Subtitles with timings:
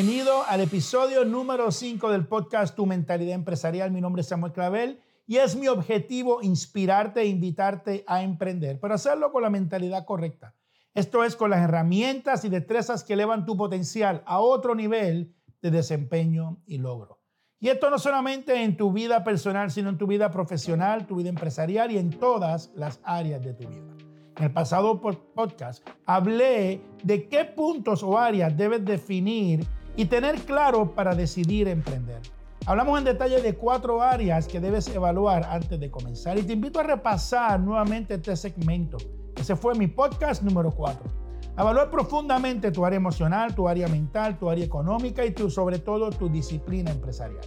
[0.00, 3.90] bienvenido al episodio número 5 del podcast Tu Mentalidad Empresarial.
[3.90, 8.94] Mi nombre es Samuel Clavel y es mi objetivo inspirarte e invitarte a emprender, pero
[8.94, 10.54] hacerlo con la mentalidad correcta.
[10.94, 15.72] Esto es con las herramientas y destrezas que elevan tu potencial a otro nivel de
[15.72, 17.18] desempeño y logro.
[17.58, 21.30] Y esto no solamente en tu vida personal, sino en tu vida profesional, tu vida
[21.30, 23.96] empresarial y en todas las áreas de tu vida.
[24.36, 29.66] En el pasado podcast hablé de qué puntos o áreas debes definir
[29.98, 32.22] y tener claro para decidir emprender.
[32.66, 36.78] Hablamos en detalle de cuatro áreas que debes evaluar antes de comenzar y te invito
[36.78, 38.96] a repasar nuevamente este segmento.
[39.34, 41.10] Ese fue mi podcast número cuatro.
[41.58, 46.10] Evaluar profundamente tu área emocional, tu área mental, tu área económica y tu, sobre todo
[46.10, 47.44] tu disciplina empresarial.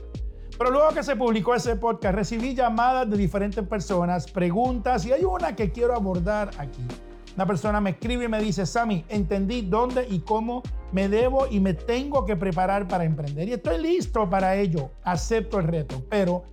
[0.58, 5.24] Pero luego que se publicó ese podcast, recibí llamadas de diferentes personas, preguntas, y hay
[5.24, 6.86] una que quiero abordar aquí.
[7.34, 11.60] Una persona me escribe y me dice, Sammy, entendí dónde y cómo me debo y
[11.60, 13.48] me tengo que preparar para emprender.
[13.48, 16.44] Y estoy listo para ello, acepto el reto, pero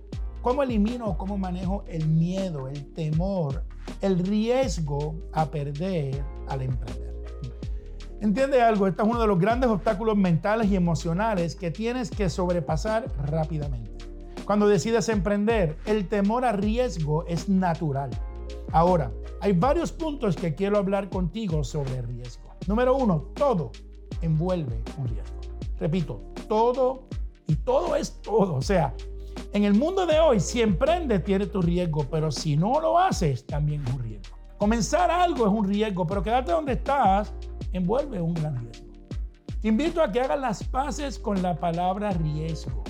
[0.41, 3.63] ¿cómo elimino o cómo manejo el miedo, el temor,
[4.01, 7.09] el riesgo a perder al emprender?
[8.21, 12.29] Entiende algo, este es uno de los grandes obstáculos mentales y emocionales que tienes que
[12.29, 14.05] sobrepasar rápidamente.
[14.45, 18.09] Cuando decides emprender, el temor a riesgo es natural.
[18.71, 22.49] Ahora, hay varios puntos que quiero hablar contigo sobre riesgo.
[22.67, 23.71] Número uno, todo
[24.21, 25.39] envuelve un riesgo.
[25.79, 27.03] Repito, todo
[27.47, 28.55] y todo es todo.
[28.55, 28.93] O sea,
[29.53, 33.45] en el mundo de hoy, si emprendes, tiene tu riesgo, pero si no lo haces,
[33.45, 34.37] también es un riesgo.
[34.57, 37.33] Comenzar algo es un riesgo, pero quedarte donde estás
[37.71, 38.87] envuelve un gran riesgo.
[39.61, 42.83] Te invito a que hagas las paces con la palabra riesgo.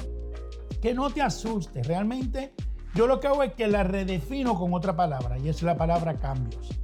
[0.82, 1.84] Que no te asuste.
[1.84, 2.54] Realmente
[2.96, 6.16] yo lo que hago es que la redefino con otra palabra y es la palabra
[6.16, 6.80] cambios.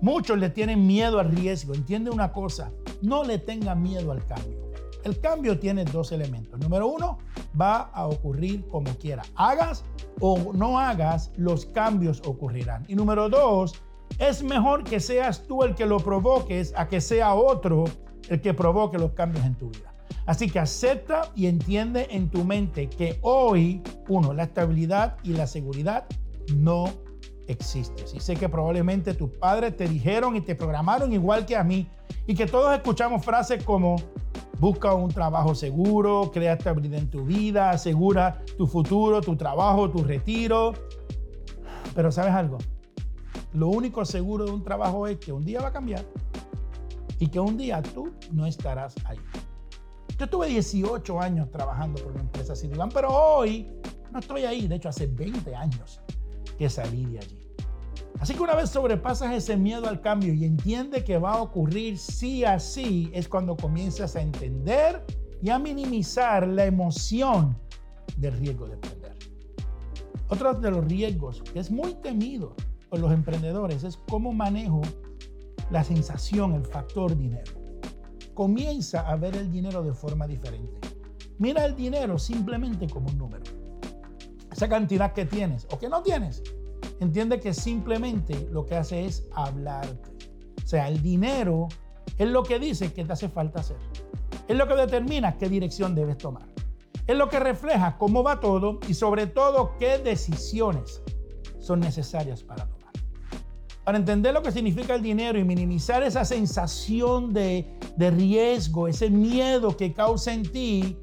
[0.00, 1.74] Muchos le tienen miedo al riesgo.
[1.74, 2.72] Entiende una cosa,
[3.02, 4.70] no le tenga miedo al cambio.
[5.04, 6.60] El cambio tiene dos elementos.
[6.60, 7.18] Número uno,
[7.58, 9.22] va a ocurrir como quiera.
[9.34, 9.84] Hagas
[10.20, 12.84] o no hagas, los cambios ocurrirán.
[12.86, 13.74] Y número dos,
[14.18, 17.84] es mejor que seas tú el que lo provoques a que sea otro
[18.28, 19.92] el que provoque los cambios en tu vida.
[20.26, 25.46] Así que acepta y entiende en tu mente que hoy, uno, la estabilidad y la
[25.46, 26.04] seguridad
[26.54, 26.84] no
[27.50, 28.04] existen.
[28.14, 31.88] Y sé que probablemente tus padres te dijeron y te programaron igual que a mí
[32.26, 33.96] y que todos escuchamos frases como
[34.58, 40.02] busca un trabajo seguro, crea estabilidad en tu vida, asegura tu futuro, tu trabajo, tu
[40.04, 40.74] retiro.
[41.94, 42.58] Pero ¿sabes algo?
[43.52, 46.04] Lo único seguro de un trabajo es que un día va a cambiar
[47.18, 49.18] y que un día tú no estarás ahí.
[50.18, 53.68] Yo tuve 18 años trabajando por una empresa Citibank, pero hoy
[54.12, 54.68] no estoy ahí.
[54.68, 56.00] De hecho, hace 20 años
[56.60, 57.38] que salí de allí.
[58.20, 61.96] Así que una vez sobrepasas ese miedo al cambio y entiende que va a ocurrir
[61.96, 65.02] sí así, es cuando comienzas a entender
[65.40, 67.56] y a minimizar la emoción
[68.18, 69.16] del riesgo de perder.
[70.28, 72.54] Otro de los riesgos que es muy temido
[72.90, 74.82] por los emprendedores es cómo manejo
[75.70, 77.54] la sensación, el factor dinero.
[78.34, 80.78] Comienza a ver el dinero de forma diferente.
[81.38, 83.59] Mira el dinero simplemente como un número.
[84.52, 86.42] Esa cantidad que tienes o que no tienes,
[87.00, 90.10] entiende que simplemente lo que hace es hablarte.
[90.62, 91.68] O sea, el dinero
[92.18, 93.78] es lo que dice que te hace falta hacer.
[94.48, 96.46] Es lo que determina qué dirección debes tomar.
[97.06, 101.02] Es lo que refleja cómo va todo y sobre todo qué decisiones
[101.58, 102.92] son necesarias para tomar.
[103.84, 107.66] Para entender lo que significa el dinero y minimizar esa sensación de,
[107.98, 110.96] riesgo, ese miedo que causa en ti,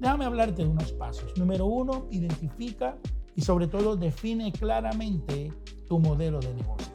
[0.00, 1.36] déjame hablarte de unos pasos.
[1.36, 2.96] Número uno, identifica
[3.34, 5.52] y sobre todo define claramente
[5.86, 6.92] tu modelo de negocio.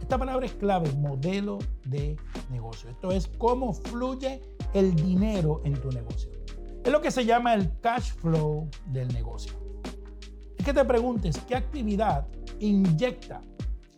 [0.00, 2.16] Esta palabra es clave, modelo de
[2.50, 2.90] negocio.
[2.90, 4.42] Esto es cómo fluye
[4.74, 6.30] el dinero en tu negocio.
[6.84, 9.52] Es lo que se llama el cash flow del negocio.
[10.58, 12.26] Es que te preguntes qué actividad
[12.60, 13.42] inyecta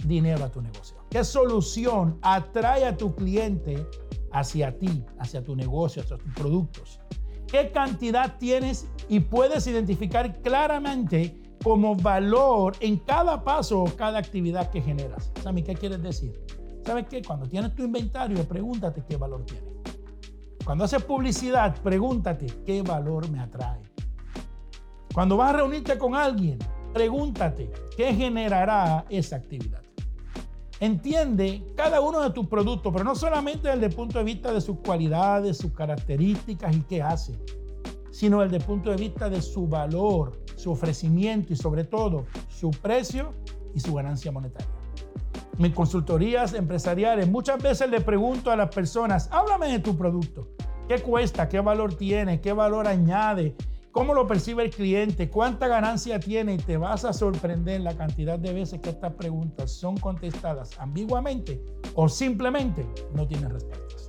[0.04, 0.96] dinero a tu negocio?
[1.10, 3.86] ¿Qué solución atrae a tu cliente
[4.32, 7.00] hacia ti, hacia tu negocio, hacia tus productos?
[7.48, 14.70] ¿Qué cantidad tienes y puedes identificar claramente como valor en cada paso o cada actividad
[14.70, 15.32] que generas?
[15.43, 16.40] ¿Sabes qué quieres decir?
[16.84, 17.22] ¿Sabes qué?
[17.22, 19.66] Cuando tienes tu inventario, pregúntate qué valor tiene.
[20.64, 23.82] Cuando haces publicidad, pregúntate qué valor me atrae.
[25.14, 26.58] Cuando vas a reunirte con alguien,
[26.93, 29.85] pregúntate qué generará esa actividad.
[30.78, 34.61] Entiende cada uno de tus productos, pero no solamente desde el punto de vista de
[34.61, 37.32] sus cualidades, sus características y qué hace,
[38.11, 42.70] sino desde el punto de vista de su valor, su ofrecimiento y sobre todo su
[42.70, 43.32] precio
[43.75, 44.69] y su ganancia monetaria.
[45.56, 50.49] Mis consultorías empresariales muchas veces le pregunto a las personas, háblame de tu producto.
[50.87, 51.49] ¿Qué cuesta?
[51.49, 52.43] ¿Qué valor tiene?
[52.43, 53.56] ¿Qué valor añade?
[53.96, 55.31] ¿Cómo lo percibe el cliente?
[55.31, 56.52] ¿Cuánta ganancia tiene?
[56.52, 61.64] Y te vas a sorprender la cantidad de veces que estas preguntas son contestadas ambiguamente
[61.94, 64.06] o simplemente no tienen respuestas.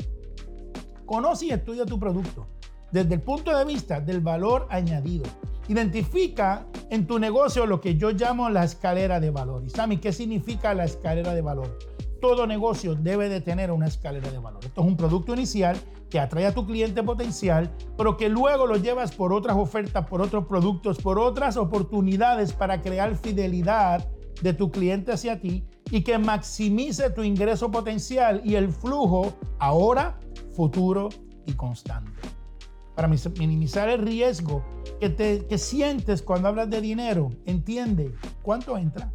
[1.06, 2.48] Conoce y estudia tu producto
[2.92, 5.24] desde el punto de vista del valor añadido.
[5.70, 9.64] Identifica en tu negocio lo que yo llamo la escalera de valor.
[9.66, 11.80] ¿Y Sammy, qué significa la escalera de valor?
[12.20, 14.66] Todo negocio debe de tener una escalera de valor.
[14.66, 15.78] Esto es un producto inicial
[16.10, 20.22] que atrae a tu cliente potencial, pero que luego lo llevas por otras ofertas, por
[20.22, 24.08] otros productos, por otras oportunidades para crear fidelidad
[24.42, 30.20] de tu cliente hacia ti y que maximice tu ingreso potencial y el flujo ahora,
[30.56, 31.10] futuro
[31.46, 32.12] y constante.
[32.96, 34.64] Para minimizar el riesgo
[35.00, 39.12] que, te, que sientes cuando hablas de dinero, entiende cuánto entra,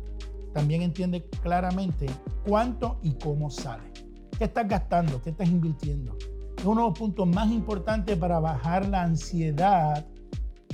[0.53, 2.07] también entiende claramente
[2.47, 3.91] cuánto y cómo sale.
[4.39, 5.21] ¿Qué estás gastando?
[5.23, 6.17] ¿Qué estás invirtiendo?
[6.63, 10.07] Es uno de los puntos más importantes para bajar la ansiedad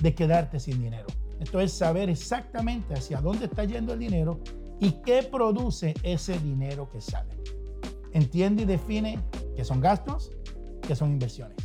[0.03, 1.07] de quedarte sin dinero.
[1.41, 4.39] Esto es saber exactamente hacia dónde está yendo el dinero
[4.81, 7.43] y qué produce ese dinero que sale.
[8.13, 9.19] Entiende y define
[9.57, 10.31] qué son gastos,
[10.87, 11.57] qué son inversiones.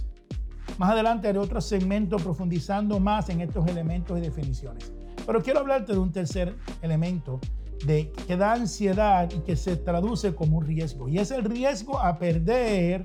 [0.78, 4.94] Más adelante haré otro segmento profundizando más en estos elementos y definiciones.
[5.26, 7.42] Pero quiero hablarte de un tercer elemento
[7.86, 11.10] de, que da ansiedad y que se traduce como un riesgo.
[11.10, 13.04] Y es el riesgo a perder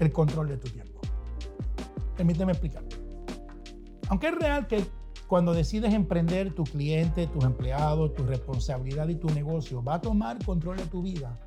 [0.00, 1.00] el control de tu tiempo.
[2.16, 2.84] Permíteme explicar.
[4.08, 4.84] Aunque es real que
[5.26, 10.44] cuando decides emprender, tu cliente, tus empleados, tu responsabilidad y tu negocio va a tomar
[10.44, 11.40] control de tu vida,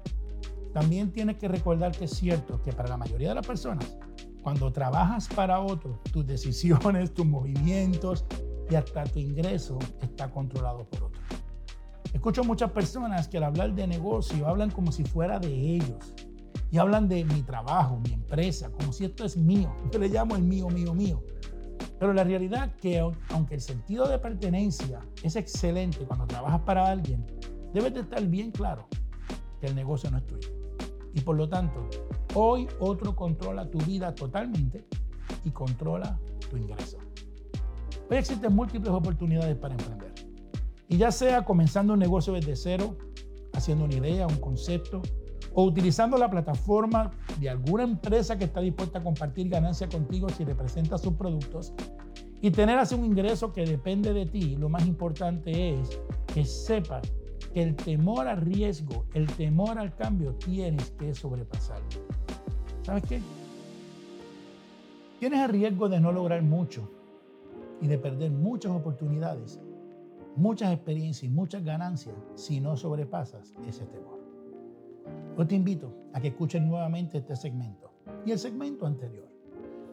[0.73, 3.97] también tienes que recordar que es cierto que para la mayoría de las personas,
[4.41, 8.25] cuando trabajas para otros, tus decisiones, tus movimientos
[8.69, 11.23] y hasta tu ingreso está controlado por otros.
[12.13, 16.13] Escucho muchas personas que al hablar de negocio hablan como si fuera de ellos
[16.69, 19.73] y hablan de mi trabajo, mi empresa, como si esto es mío.
[19.91, 21.23] Yo le llamo el mío, mío, mío.
[21.99, 22.99] Pero la realidad que
[23.29, 27.25] aunque el sentido de pertenencia es excelente cuando trabajas para alguien,
[27.73, 28.87] debes de estar bien claro
[29.59, 30.49] que el negocio no es tuyo.
[31.13, 31.89] Y por lo tanto,
[32.35, 34.85] hoy otro controla tu vida totalmente
[35.43, 36.97] y controla tu ingreso.
[38.09, 40.13] Hoy existen múltiples oportunidades para emprender.
[40.87, 42.97] Y ya sea comenzando un negocio desde cero,
[43.53, 45.01] haciendo una idea, un concepto,
[45.59, 47.09] o utilizando la plataforma
[47.39, 51.74] de alguna empresa que está dispuesta a compartir ganancia contigo si representa sus productos
[52.42, 56.00] y tener así un ingreso que depende de ti, lo más importante es
[56.31, 57.12] que sepas
[57.56, 61.88] que el temor al riesgo, el temor al cambio, tienes que sobrepasarlo.
[62.83, 63.19] ¿Sabes qué?
[65.19, 66.88] Tienes el riesgo de no lograr mucho
[67.81, 69.59] y de perder muchas oportunidades,
[70.36, 74.16] muchas experiencias y muchas ganancias si no sobrepasas ese temor.
[75.38, 77.92] Yo te invito a que escuches nuevamente este segmento
[78.25, 79.27] y el segmento anterior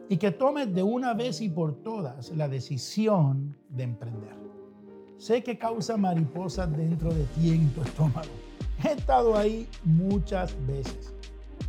[0.08, 4.36] y que tomes de una vez y por todas la decisión de emprender.
[5.16, 8.28] Sé que causa mariposas dentro de ti en tu estómago.
[8.84, 11.14] He estado ahí muchas veces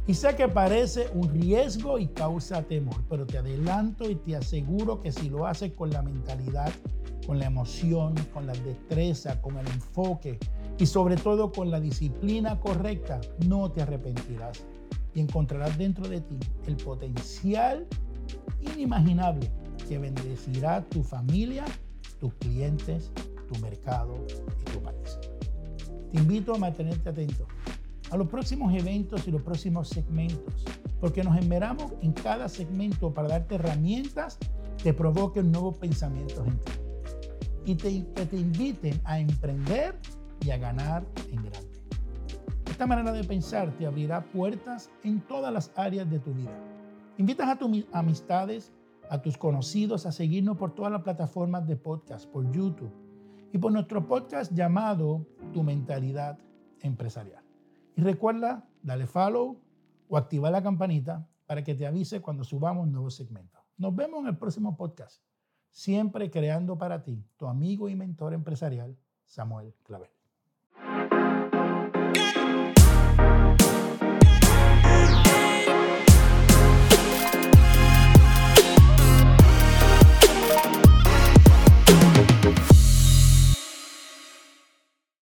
[0.08, 5.02] y sé que parece un riesgo y causa temor, pero te adelanto y te aseguro
[5.02, 6.72] que si lo haces con la mentalidad,
[7.26, 10.38] con la emoción, con la destreza, con el enfoque,
[10.78, 14.66] y sobre todo con la disciplina correcta, no te arrepentirás
[15.14, 17.88] y encontrarás dentro de ti el potencial
[18.62, 19.52] inimaginable
[19.88, 21.66] que bendecirá tu familia,
[22.20, 23.12] tus clientes,
[23.48, 24.26] tu mercado
[24.62, 25.20] y tu país.
[26.12, 27.48] Te invito a mantenerte atento
[28.12, 30.66] a los próximos eventos y los próximos segmentos,
[31.00, 34.38] porque nos enmeramos en cada segmento para darte herramientas
[34.82, 36.72] que provoquen nuevos pensamientos en ti
[37.66, 39.98] y te, que te inviten a emprender
[40.46, 41.76] y a ganar en grande.
[42.70, 46.56] Esta manera de pensar te abrirá puertas en todas las áreas de tu vida.
[47.18, 48.72] Invitas a tus amistades,
[49.10, 52.92] a tus conocidos a seguirnos por todas las plataformas de podcast, por YouTube
[53.54, 56.38] y por nuestro podcast llamado Tu Mentalidad
[56.82, 57.44] Empresarial.
[57.96, 59.62] Y recuerda, dale follow
[60.08, 63.62] o activar la campanita para que te avise cuando subamos nuevos segmentos.
[63.78, 65.24] Nos vemos en el próximo podcast,
[65.72, 70.15] siempre creando para ti, tu amigo y mentor empresarial, Samuel Clavel.